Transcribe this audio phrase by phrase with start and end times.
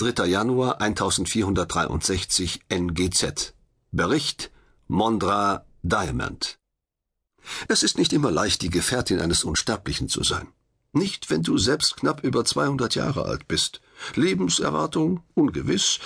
[0.00, 0.24] 3.
[0.24, 3.52] Januar 1463 NGZ.
[3.92, 4.50] Bericht
[4.88, 6.58] Mondra Diamond.
[7.68, 10.48] Es ist nicht immer leicht, die Gefährtin eines Unsterblichen zu sein.
[10.94, 13.82] Nicht, wenn du selbst knapp über 200 Jahre alt bist.
[14.14, 15.98] Lebenserwartung ungewiss,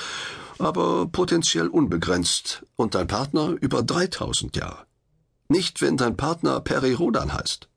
[0.58, 4.86] aber potenziell unbegrenzt und dein Partner über 3000 Jahre.
[5.46, 7.68] Nicht, wenn dein Partner Peri Rodan heißt.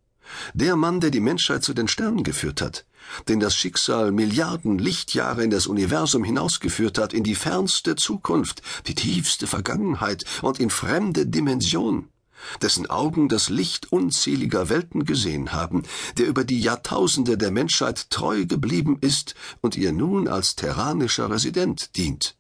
[0.56, 2.87] Der Mann, der die Menschheit zu den Sternen geführt hat,
[3.28, 8.96] den das Schicksal Milliarden Lichtjahre in das Universum hinausgeführt hat, in die fernste Zukunft, die
[8.96, 12.10] tiefste Vergangenheit und in fremde Dimensionen
[12.62, 15.84] dessen Augen das Licht unzähliger Welten gesehen haben,
[16.18, 21.96] der über die Jahrtausende der Menschheit treu geblieben ist und ihr nun als terranischer Resident
[21.98, 22.36] dient.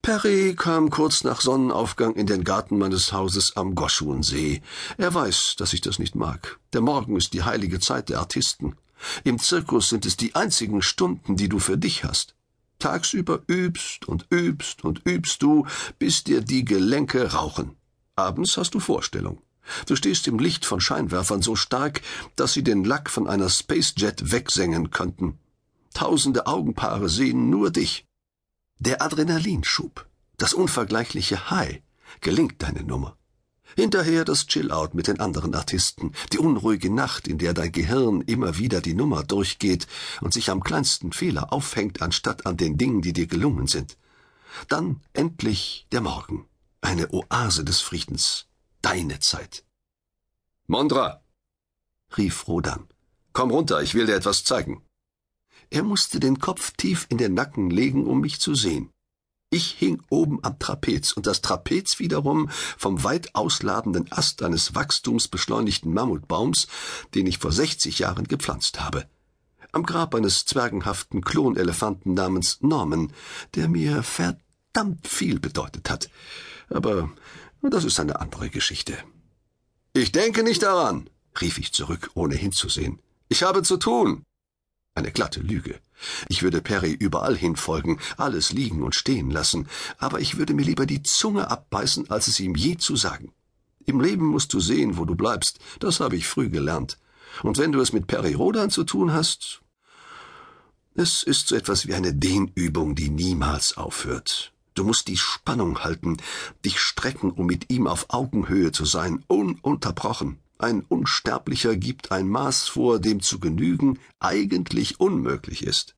[0.00, 4.60] Perry kam kurz nach Sonnenaufgang in den Garten meines Hauses am Goschuensee.
[4.96, 6.58] Er weiß, dass ich das nicht mag.
[6.72, 8.74] Der Morgen ist die heilige Zeit der Artisten.
[9.24, 12.34] Im Zirkus sind es die einzigen Stunden, die du für dich hast.
[12.78, 15.66] Tagsüber übst und übst und übst du,
[15.98, 17.76] bis dir die Gelenke rauchen.
[18.16, 19.40] Abends hast du Vorstellung.
[19.86, 22.02] Du stehst im Licht von Scheinwerfern so stark,
[22.36, 25.38] dass sie den Lack von einer Spacejet wegsengen könnten.
[25.94, 28.06] Tausende Augenpaare sehen nur dich.
[28.78, 30.06] Der Adrenalinschub,
[30.36, 31.80] das unvergleichliche High,
[32.20, 33.16] gelingt deine Nummer.
[33.76, 38.58] Hinterher das Chill-out mit den anderen Artisten, die unruhige Nacht, in der dein Gehirn immer
[38.58, 39.86] wieder die Nummer durchgeht
[40.20, 43.96] und sich am kleinsten Fehler aufhängt, anstatt an den Dingen, die dir gelungen sind.
[44.68, 46.46] Dann endlich der Morgen
[46.82, 48.46] eine Oase des Friedens,
[48.82, 49.64] deine Zeit.
[50.66, 51.22] Mondra,
[52.16, 52.88] rief Rodan.
[53.32, 54.82] Komm runter, ich will dir etwas zeigen.
[55.70, 58.90] Er musste den Kopf tief in den Nacken legen, um mich zu sehen.
[59.54, 65.92] Ich hing oben am Trapez und das Trapez wiederum vom weit ausladenden Ast eines wachstumsbeschleunigten
[65.92, 66.68] Mammutbaums,
[67.14, 69.06] den ich vor 60 Jahren gepflanzt habe.
[69.70, 73.12] Am Grab eines zwergenhaften Klonelefanten namens Norman,
[73.54, 76.08] der mir verdammt viel bedeutet hat.
[76.70, 77.12] Aber
[77.60, 78.96] das ist eine andere Geschichte.
[79.92, 81.10] Ich denke nicht daran,
[81.42, 83.00] rief ich zurück, ohne hinzusehen.
[83.28, 84.24] Ich habe zu tun.
[84.94, 85.78] Eine glatte Lüge.
[86.28, 89.68] Ich würde Perry überall hinfolgen, alles liegen und stehen lassen,
[89.98, 93.32] aber ich würde mir lieber die Zunge abbeißen, als es ihm je zu sagen.
[93.84, 96.98] Im Leben musst du sehen, wo du bleibst, das habe ich früh gelernt.
[97.42, 99.62] Und wenn du es mit Perry Rodan zu tun hast,
[100.94, 104.52] es ist so etwas wie eine Dehnübung, die niemals aufhört.
[104.74, 106.18] Du musst die Spannung halten,
[106.64, 110.38] dich strecken, um mit ihm auf Augenhöhe zu sein, ununterbrochen.
[110.62, 115.96] Ein Unsterblicher gibt ein Maß vor, dem zu genügen eigentlich unmöglich ist.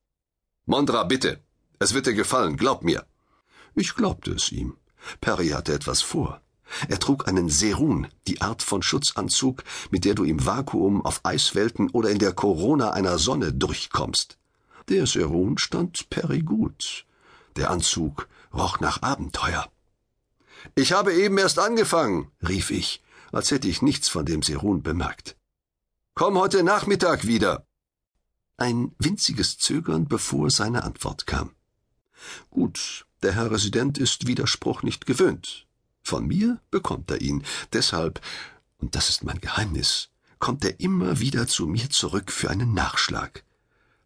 [0.65, 1.39] Mondra, bitte.
[1.77, 3.05] Es wird dir gefallen, glaub mir.
[3.75, 4.75] Ich glaubte es ihm.
[5.21, 6.41] Perry hatte etwas vor.
[6.87, 11.91] Er trug einen Serun, die Art von Schutzanzug, mit der du im Vakuum auf Eiswelten
[11.91, 14.39] oder in der Corona einer Sonne durchkommst.
[14.89, 17.05] Der Serun stand Perry gut.
[17.55, 19.69] Der Anzug roch nach Abenteuer.
[20.73, 25.35] Ich habe eben erst angefangen, rief ich, als hätte ich nichts von dem Serun bemerkt.
[26.13, 27.67] Komm heute Nachmittag wieder.
[28.57, 31.55] Ein winziges Zögern, bevor seine Antwort kam.
[32.49, 35.67] Gut, der Herr Resident ist Widerspruch nicht gewöhnt.
[36.01, 37.43] Von mir bekommt er ihn.
[37.73, 38.21] Deshalb,
[38.77, 40.09] und das ist mein Geheimnis,
[40.39, 43.43] kommt er immer wieder zu mir zurück für einen Nachschlag.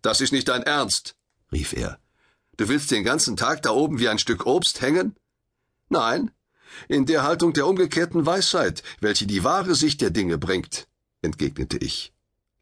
[0.02, 1.16] Das ist nicht dein Ernst,
[1.52, 2.00] rief er.
[2.58, 5.16] Du willst den ganzen Tag da oben wie ein Stück Obst hängen?
[5.90, 6.32] Nein,
[6.88, 10.88] in der Haltung der umgekehrten Weisheit, welche die wahre Sicht der Dinge bringt,
[11.22, 12.14] entgegnete ich.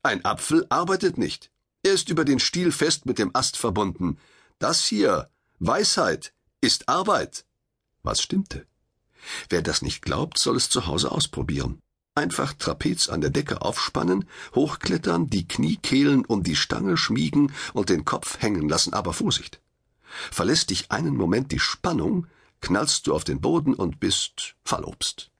[0.04, 1.52] Ein Apfel arbeitet nicht.
[1.84, 4.18] Er ist über den Stiel fest mit dem Ast verbunden.
[4.60, 5.30] Das hier,
[5.60, 7.46] Weisheit, ist Arbeit.
[8.04, 8.66] Was stimmte?
[9.50, 11.82] Wer das nicht glaubt, soll es zu Hause ausprobieren.
[12.16, 14.26] Einfach Trapez an der Decke aufspannen,
[14.56, 19.62] hochklettern, die Kniekehlen um die Stange schmiegen und den Kopf hängen lassen, aber Vorsicht!
[20.32, 22.28] Verlässt dich einen Moment die Spannung,
[22.62, 25.32] knallst du auf den Boden und bist Fallobst.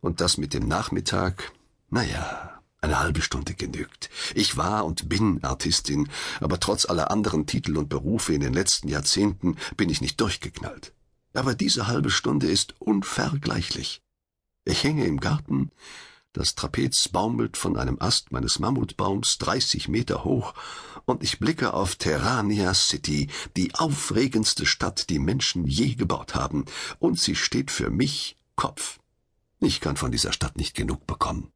[0.00, 1.52] Und das mit dem Nachmittag,
[1.90, 4.10] naja, eine halbe Stunde genügt.
[4.34, 6.08] Ich war und bin Artistin,
[6.40, 10.92] aber trotz aller anderen Titel und Berufe in den letzten Jahrzehnten bin ich nicht durchgeknallt.
[11.34, 14.02] Aber diese halbe Stunde ist unvergleichlich.
[14.64, 15.70] Ich hänge im Garten,
[16.36, 20.52] das Trapez baumelt von einem Ast meines Mammutbaums 30 Meter hoch
[21.06, 26.66] und ich blicke auf Terrania City, die aufregendste Stadt, die Menschen je gebaut haben,
[26.98, 28.98] und sie steht für mich Kopf.
[29.60, 31.50] Ich kann von dieser Stadt nicht genug bekommen.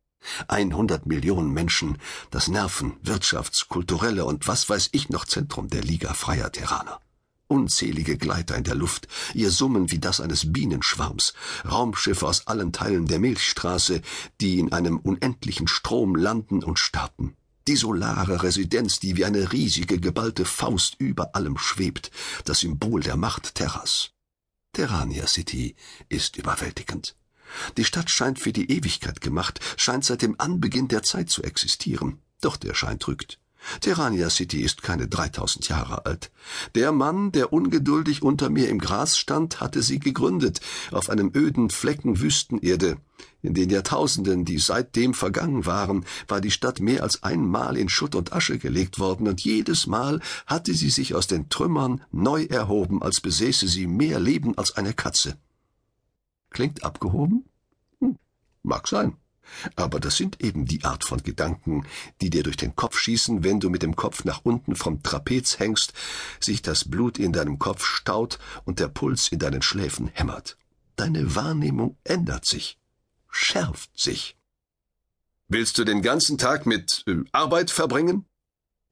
[0.48, 1.98] 100 Millionen Menschen,
[2.30, 7.00] das Nerven-, Wirtschafts-, kulturelle und was weiß ich noch Zentrum der Liga freier Terraner
[7.50, 11.35] unzählige Gleiter in der Luft, ihr Summen wie das eines Bienenschwarms,
[11.69, 14.02] Raumschiffe aus allen Teilen der Milchstraße,
[14.41, 17.37] die in einem unendlichen Strom landen und starten.
[17.67, 22.11] Die solare Residenz, die wie eine riesige geballte Faust über allem schwebt,
[22.44, 24.11] das Symbol der Macht Terras.
[24.73, 25.75] Terrania City
[26.08, 27.17] ist überwältigend.
[27.76, 32.20] Die Stadt scheint für die Ewigkeit gemacht, scheint seit dem Anbeginn der Zeit zu existieren.
[32.41, 33.41] Doch der Schein trügt.
[33.80, 36.30] Terrania City ist keine 3000 Jahre alt.
[36.74, 40.60] Der Mann, der ungeduldig unter mir im Gras stand, hatte sie gegründet,
[40.90, 42.96] auf einem öden Flecken Wüstenerde.
[43.42, 48.14] In den Jahrtausenden, die seitdem vergangen waren, war die Stadt mehr als einmal in Schutt
[48.14, 53.02] und Asche gelegt worden, und jedes Mal hatte sie sich aus den Trümmern neu erhoben,
[53.02, 55.38] als besäße sie mehr Leben als eine Katze.
[56.50, 57.44] Klingt abgehoben?
[58.00, 58.16] Hm,
[58.62, 59.16] mag sein.
[59.76, 61.87] Aber das sind eben die Art von Gedanken,
[62.20, 65.58] die dir durch den Kopf schießen, wenn du mit dem Kopf nach unten vom Trapez
[65.58, 65.93] hängst,
[66.41, 70.56] sich das Blut in deinem Kopf staut und der Puls in deinen Schläfen hämmert.
[70.97, 72.79] Deine Wahrnehmung ändert sich,
[73.29, 74.37] schärft sich.
[75.49, 78.26] Willst du den ganzen Tag mit äh, Arbeit verbringen?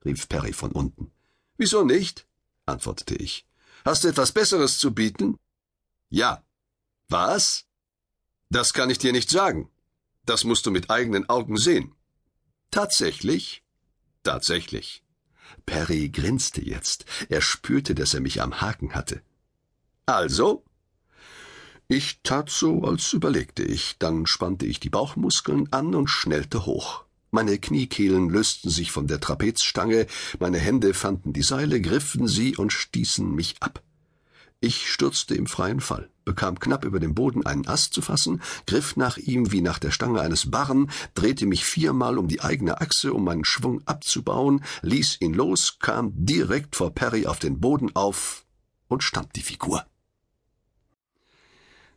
[0.04, 1.12] rief Perry von unten.
[1.56, 2.26] Wieso nicht?
[2.66, 3.46] antwortete ich.
[3.84, 5.38] Hast du etwas Besseres zu bieten?
[6.10, 6.42] Ja.
[7.08, 7.64] Was?
[8.50, 9.70] Das kann ich dir nicht sagen.
[10.28, 11.94] Das musst du mit eigenen Augen sehen.
[12.70, 13.62] Tatsächlich?
[14.22, 15.02] Tatsächlich.
[15.64, 17.06] Perry grinste jetzt.
[17.30, 19.22] Er spürte, dass er mich am Haken hatte.
[20.04, 20.64] Also?
[21.88, 23.96] Ich tat so, als überlegte ich.
[23.98, 27.06] Dann spannte ich die Bauchmuskeln an und schnellte hoch.
[27.30, 30.06] Meine Kniekehlen lösten sich von der Trapezstange,
[30.38, 33.82] meine Hände fanden die Seile, griffen sie und stießen mich ab.
[34.60, 38.96] Ich stürzte im freien Fall, bekam knapp über dem Boden einen Ast zu fassen, griff
[38.96, 43.12] nach ihm wie nach der Stange eines Barren, drehte mich viermal um die eigene Achse,
[43.12, 48.44] um meinen Schwung abzubauen, ließ ihn los, kam direkt vor Perry auf den Boden auf
[48.88, 49.86] und stand die Figur.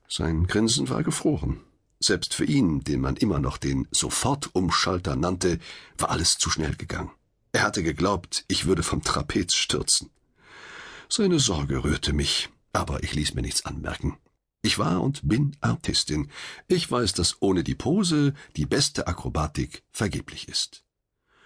[0.08, 1.62] Sein Grinsen war gefroren.
[2.00, 5.58] Selbst für ihn, den man immer noch den Sofortumschalter nannte,
[5.98, 7.12] war alles zu schnell gegangen.
[7.54, 10.12] Er hatte geglaubt, ich würde vom Trapez stürzen.
[11.10, 14.18] Seine Sorge rührte mich, aber ich ließ mir nichts anmerken.
[14.64, 16.32] Ich war und bin Artistin.
[16.68, 20.86] Ich weiß, dass ohne die Pose die beste Akrobatik vergeblich ist.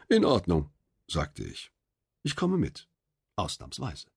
[0.09, 0.69] In Ordnung,
[1.07, 1.71] sagte ich.
[2.23, 2.89] Ich komme mit.
[3.37, 4.07] Ausnahmsweise.